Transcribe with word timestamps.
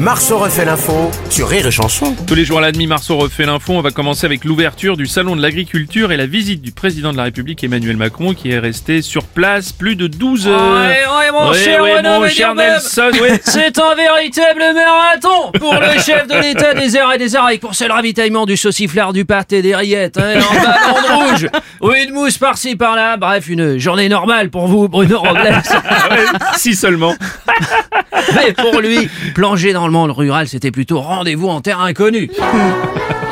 Marceau 0.00 0.38
refait 0.38 0.64
l'info 0.64 1.10
sur 1.28 1.48
Rire 1.48 1.66
et 1.66 1.70
Chanson. 1.70 2.14
Tous 2.26 2.34
les 2.34 2.44
jours 2.44 2.58
à 2.58 2.60
la 2.62 2.72
demi, 2.72 2.86
Marceau 2.86 3.16
refait 3.18 3.44
l'info. 3.44 3.74
On 3.74 3.82
va 3.82 3.90
commencer 3.90 4.24
avec 4.24 4.44
l'ouverture 4.44 4.96
du 4.96 5.06
salon 5.06 5.36
de 5.36 5.42
l'agriculture 5.42 6.10
et 6.12 6.16
la 6.16 6.26
visite 6.26 6.62
du 6.62 6.72
président 6.72 7.12
de 7.12 7.16
la 7.18 7.24
République 7.24 7.62
Emmanuel 7.62 7.96
Macron 7.96 8.32
qui 8.32 8.50
est 8.50 8.58
resté 8.58 9.02
sur 9.02 9.24
place 9.24 9.72
plus 9.72 9.96
de 9.96 10.06
12 10.06 10.48
heures. 10.48 10.72
Ouais, 10.72 10.88
ouais, 10.88 11.32
mon 11.32 11.50
Ouais, 11.50 11.58
cher 11.58 11.82
ouais, 11.82 11.96
Renaud 11.98 12.20
mon 12.20 12.28
cher 12.28 12.54
Nelson, 12.54 13.10
ouais. 13.20 13.40
C'est 13.44 13.78
un 13.78 13.94
véritable 13.94 14.62
marathon 14.74 15.52
pour 15.58 15.74
le 15.74 16.00
chef 16.00 16.26
de 16.26 16.40
l'État 16.40 16.74
des 16.74 16.96
airs 16.96 17.12
et 17.12 17.18
des 17.18 17.36
oreilles 17.36 17.58
pour 17.58 17.74
seul 17.74 17.92
ravitaillement 17.92 18.46
du 18.46 18.56
sauciflard 18.56 19.12
du 19.12 19.24
pâté 19.24 19.62
des 19.62 19.74
rillettes, 19.74 20.18
hein, 20.18 20.40
en 20.40 20.54
ballon 20.62 21.26
de 21.26 21.30
rouge, 21.30 21.46
ou 21.80 21.92
une 21.92 22.12
mousse 22.12 22.38
par-ci 22.38 22.76
par-là. 22.76 23.16
Bref, 23.16 23.48
une 23.48 23.78
journée 23.78 24.08
normale 24.08 24.50
pour 24.50 24.66
vous, 24.66 24.88
Bruno 24.88 25.18
Robles. 25.18 25.40
Ouais, 26.10 26.24
si 26.56 26.74
seulement. 26.74 27.14
Mais 28.34 28.52
pour 28.52 28.80
lui, 28.80 29.08
plonger 29.34 29.72
dans 29.72 29.86
le 29.86 29.92
monde 29.92 30.10
rural, 30.10 30.48
c'était 30.48 30.70
plutôt 30.70 31.00
rendez-vous 31.00 31.48
en 31.48 31.60
terre 31.60 31.80
inconnue. 31.80 32.30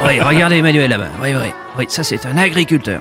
Oui, 0.06 0.20
regardez 0.20 0.56
Emmanuel 0.56 0.90
là-bas. 0.90 1.08
Oui, 1.22 1.30
oui. 1.34 1.50
Oui, 1.78 1.84
ça 1.88 2.02
c'est 2.02 2.26
un 2.26 2.36
agriculteur. 2.36 3.00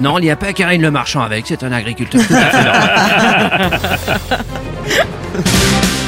Non, 0.00 0.18
il 0.18 0.22
n'y 0.22 0.30
a 0.30 0.36
pas 0.36 0.52
Karine 0.52 0.82
le 0.82 0.90
marchand 0.90 1.22
avec, 1.22 1.46
c'est 1.46 1.62
un 1.62 1.72
agriculteur. 1.72 2.20
Tout 2.26 2.34
à 2.34 2.50
fait 2.50 2.64
normal. 2.64 3.80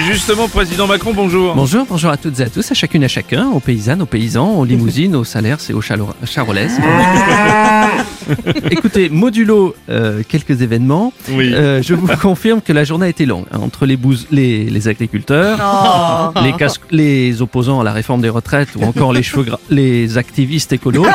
Justement, 0.00 0.48
président 0.48 0.88
Macron, 0.88 1.12
bonjour. 1.14 1.54
Bonjour, 1.54 1.86
bonjour 1.88 2.10
à 2.10 2.16
toutes 2.16 2.40
et 2.40 2.42
à 2.42 2.50
tous, 2.50 2.68
à 2.70 2.74
chacune 2.74 3.02
et 3.02 3.04
à 3.04 3.08
chacun, 3.08 3.46
aux 3.50 3.60
paysannes, 3.60 4.02
aux 4.02 4.06
paysans, 4.06 4.50
aux 4.56 4.64
limousines, 4.64 5.14
aux 5.14 5.22
salaires 5.24 5.58
et 5.68 5.72
aux 5.72 5.80
charolaises. 5.80 6.80
Écoutez, 8.70 9.08
modulo 9.08 9.76
euh, 9.88 10.22
quelques 10.28 10.62
événements. 10.62 11.12
Oui. 11.30 11.52
Euh, 11.54 11.80
je 11.80 11.94
vous 11.94 12.08
confirme 12.20 12.60
que 12.60 12.72
la 12.72 12.82
journée 12.82 13.06
a 13.06 13.08
été 13.08 13.24
longue. 13.24 13.44
hein, 13.52 13.58
entre 13.62 13.86
les, 13.86 13.96
les, 14.32 14.64
les 14.68 14.88
agriculteurs, 14.88 16.32
les, 16.42 16.52
cas- 16.54 16.74
les 16.90 17.40
opposants 17.40 17.80
à 17.80 17.84
la 17.84 17.92
réforme 17.92 18.20
des 18.20 18.28
retraites 18.30 18.70
ou 18.76 18.82
encore 18.84 19.12
les, 19.12 19.22
cheveux 19.22 19.44
gras- 19.44 19.60
les 19.70 20.18
activistes 20.18 20.72
écolos. 20.72 21.06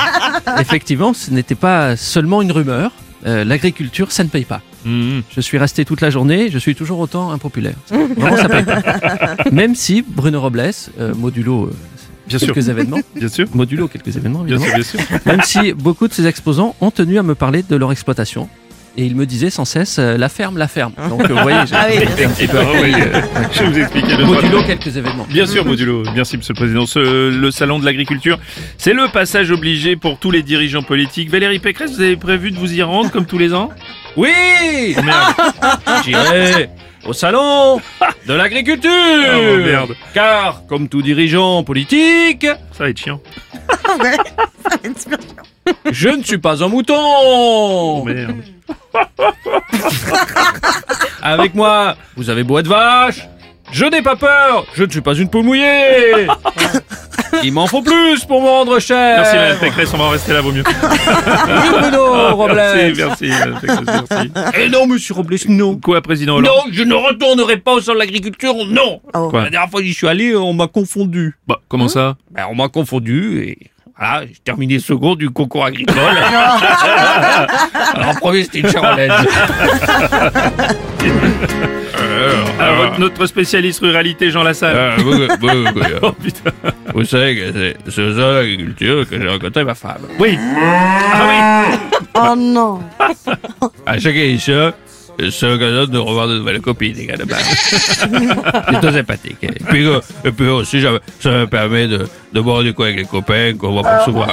Effectivement, 0.58 1.12
ce 1.12 1.30
n'était 1.32 1.54
pas 1.54 1.96
seulement 1.96 2.40
une 2.40 2.52
rumeur. 2.52 2.92
Euh, 3.26 3.44
L'agriculture, 3.44 4.10
ça 4.10 4.24
ne 4.24 4.28
paye 4.30 4.44
pas. 4.46 4.62
Mhm. 4.84 5.22
Je 5.34 5.40
suis 5.40 5.58
resté 5.58 5.84
toute 5.84 6.00
la 6.00 6.10
journée, 6.10 6.50
je 6.50 6.58
suis 6.58 6.74
toujours 6.74 6.98
autant 6.98 7.30
impopulaire. 7.30 7.74
Vraiment, 8.16 8.36
ça 8.36 8.48
paye 8.48 8.64
pas. 8.64 8.82
Même 9.52 9.74
si 9.74 10.02
Bruno 10.06 10.40
Robles, 10.40 10.70
euh, 11.00 11.14
modulo 11.14 11.66
euh, 11.66 11.74
Bien 12.28 12.38
sûr. 12.38 12.54
quelques 12.54 12.68
événements, 12.68 13.00
Bien 13.16 13.28
sûr. 13.28 13.46
modulo 13.54 13.88
quelques 13.88 14.16
événements, 14.16 14.44
Bien 14.44 14.58
sûr, 14.58 14.74
bien 14.74 14.82
sûr. 14.82 15.00
même 15.26 15.40
si 15.42 15.72
beaucoup 15.72 16.06
de 16.08 16.12
ces 16.12 16.26
exposants 16.26 16.74
ont 16.80 16.90
tenu 16.90 17.18
à 17.18 17.22
me 17.22 17.34
parler 17.34 17.62
de 17.68 17.76
leur 17.76 17.90
exploitation. 17.92 18.48
Et 18.94 19.06
ils 19.06 19.16
me 19.16 19.24
disaient 19.24 19.48
sans 19.48 19.64
cesse 19.64 19.98
euh, 19.98 20.18
la 20.18 20.28
ferme, 20.28 20.58
la 20.58 20.68
ferme. 20.68 20.92
Donc 21.08 21.26
vous 21.26 21.36
voyez, 21.38 21.60
j'ai 21.66 22.02
été 22.02 22.24
un 22.26 22.28
petit 22.28 22.46
peu 22.46 22.58
Ah 22.60 22.64
oui, 22.82 22.92
euh, 22.94 23.20
je 23.52 23.62
vais 23.62 23.70
vous 23.70 23.78
expliquer 23.78 24.16
le 24.18 24.26
modulo 24.26 24.62
quelques 24.64 24.94
événements. 24.94 25.26
Bien 25.30 25.46
sûr, 25.46 25.64
modulo. 25.64 26.02
Merci, 26.14 26.36
monsieur 26.36 26.52
le 26.52 26.58
président. 26.60 26.84
Ce- 26.84 27.30
le 27.30 27.50
salon 27.50 27.78
de 27.78 27.86
l'agriculture, 27.86 28.38
c'est 28.76 28.92
le 28.92 29.08
passage 29.10 29.50
obligé 29.50 29.96
pour 29.96 30.18
tous 30.18 30.30
les 30.30 30.42
dirigeants 30.42 30.82
politiques. 30.82 31.30
Valérie 31.30 31.58
Pécresse, 31.58 31.92
vous 31.94 32.02
avez 32.02 32.16
prévu 32.16 32.50
de 32.50 32.58
vous 32.58 32.70
y 32.74 32.82
rendre 32.82 33.10
comme 33.10 33.24
tous 33.24 33.38
les 33.38 33.54
ans? 33.54 33.70
Oui 34.16 34.96
Merde. 35.02 35.34
J'irai 36.04 36.70
au 37.04 37.12
salon 37.12 37.80
de 38.26 38.32
l'agriculture 38.34 38.90
Oh, 38.90 39.56
merde. 39.58 39.94
Car, 40.14 40.62
comme 40.68 40.88
tout 40.88 41.02
dirigeant 41.02 41.62
politique, 41.64 42.46
Ça 42.72 42.84
va 42.84 42.90
être 42.90 42.98
chiant. 42.98 43.20
je 45.90 46.08
ne 46.08 46.22
suis 46.22 46.38
pas 46.38 46.62
un 46.62 46.68
mouton 46.68 46.94
Oh, 46.98 48.04
merde. 48.04 48.36
Avec 51.22 51.54
moi, 51.54 51.96
vous 52.16 52.30
avez 52.30 52.42
beau 52.42 52.58
être 52.58 52.66
vache, 52.68 53.26
je 53.70 53.84
n'ai 53.84 54.02
pas 54.02 54.16
peur, 54.16 54.66
je 54.74 54.82
ne 54.84 54.90
suis 54.90 55.00
pas 55.00 55.14
une 55.14 55.28
peau 55.28 55.42
mouillée 55.42 56.26
Il 57.44 57.52
m'en 57.52 57.66
faut 57.66 57.82
plus 57.82 58.24
pour 58.24 58.42
me 58.42 58.46
rendre 58.48 58.78
cher 58.78 59.18
Merci, 59.18 59.36
madame 59.36 59.58
Pécresse. 59.58 59.90
On 59.94 59.98
va 59.98 60.04
en 60.04 60.08
rester 60.10 60.32
là, 60.32 60.40
vaut 60.40 60.52
mieux. 60.52 60.64
Oui, 60.66 61.68
Bruno 61.80 62.34
Robles 62.36 62.54
Merci, 62.54 62.92
merci, 62.96 63.28
madame 63.28 63.60
Pécresse, 63.60 64.06
merci. 64.10 64.32
Eh 64.58 64.68
non, 64.68 64.86
monsieur 64.86 65.14
Robles, 65.14 65.36
non 65.48 65.76
Quoi, 65.76 66.00
président 66.02 66.36
Hollande 66.36 66.52
Non, 66.66 66.72
je 66.72 66.82
ne 66.82 66.94
retournerai 66.94 67.56
pas 67.58 67.74
au 67.74 67.80
salon 67.80 67.94
de 67.94 68.00
l'agriculture, 68.00 68.54
non 68.68 69.00
Quoi 69.12 69.44
La 69.44 69.50
dernière 69.50 69.70
fois 69.70 69.80
que 69.80 69.86
j'y 69.86 69.94
suis 69.94 70.08
allé, 70.08 70.36
on 70.36 70.52
m'a 70.52 70.66
confondu. 70.68 71.36
Bah, 71.46 71.60
comment 71.68 71.88
ça 71.88 72.16
Ben, 72.30 72.46
on 72.50 72.54
m'a 72.54 72.68
confondu 72.68 73.42
et 73.44 73.58
voilà, 73.98 74.26
j'ai 74.26 74.34
terminé 74.42 74.78
second 74.78 75.14
du 75.14 75.30
concours 75.30 75.64
agricole. 75.66 75.96
Alors, 77.94 78.08
en 78.08 78.14
premier, 78.14 78.42
c'était 78.44 78.60
une 78.60 78.70
charolaise. 78.70 79.12
Alors, 82.60 82.76
votre- 82.76 83.00
notre 83.00 83.26
spécialiste 83.26 83.80
ruralité, 83.80 84.30
Jean 84.30 84.42
Lassalle. 84.42 84.76
Euh, 84.76 84.96
vous, 84.98 85.12
vous- 85.12 85.64
vous- 85.74 85.80
Oh, 86.02 86.12
putain. 86.12 86.50
vous 86.94 87.04
savez 87.04 87.36
que 87.36 87.52
c'est 87.52 87.76
c'est 87.90 88.14
ça 88.14 88.32
l'agriculture 88.32 89.08
que 89.08 89.20
j'ai 89.20 89.28
rencontré 89.28 89.64
ma 89.64 89.74
femme. 89.74 90.02
Oui. 90.18 90.38
Ah 90.60 91.64
Oh 92.14 92.34
non. 92.36 92.80
À 93.86 93.98
chaque 93.98 94.14
édition, 94.16 94.72
c'est 95.18 95.48
l'occasion 95.48 95.86
de 95.86 95.98
revoir 95.98 96.28
de 96.28 96.38
nouvelles 96.38 96.60
copines 96.60 96.96
également. 96.98 97.36
Plutôt 98.66 98.90
sympathique. 98.92 99.36
Et 99.42 99.48
puis, 99.68 99.86
euh, 99.86 100.00
et 100.24 100.30
puis 100.32 100.48
aussi, 100.48 100.82
ça, 100.82 100.90
ça 101.20 101.30
me 101.30 101.46
permet 101.46 101.86
de, 101.88 102.06
de 102.32 102.40
boire 102.40 102.62
du 102.62 102.72
coup 102.74 102.82
avec 102.82 102.96
les 102.96 103.04
copains 103.04 103.54
qu'on 103.56 103.72
voit 103.72 103.82
pas 103.82 104.04
souvent. 104.04 104.26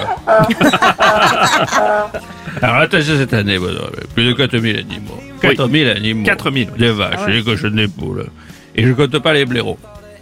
Alors 2.62 2.76
attention 2.78 3.14
cette 3.18 3.34
année, 3.34 3.58
bon, 3.58 3.68
plus 4.16 4.26
de 4.26 4.34
4000 4.34 4.78
animaux. 4.78 5.20
4000 5.42 5.90
animaux. 5.90 6.26
4000, 6.26 6.70
oui. 6.72 6.80
Des 6.80 6.92
vaches, 6.92 7.26
des 7.28 7.44
cochons, 7.44 7.70
des 7.70 7.88
poules. 7.88 8.28
Et 8.76 8.84
je 8.86 8.94
compte 8.94 9.18
pas 9.20 9.34
les 9.34 9.46
blaireaux. 9.46 9.78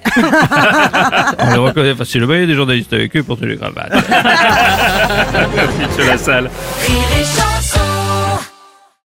On 1.40 1.52
les 1.52 1.58
reconnaît 1.58 1.96
facilement, 1.96 2.34
il 2.34 2.42
y 2.42 2.44
a 2.44 2.46
des 2.48 2.56
journalistes 2.56 2.94
avec 2.94 3.16
eux 3.16 3.24
pour 3.24 3.38
tous 3.38 3.46
les 3.46 3.58
cravates. 3.58 3.92
oui, 6.00 6.06
Lassalle. 6.06 6.50
Rire 6.86 6.98
et 7.20 7.24
chanson 7.24 7.57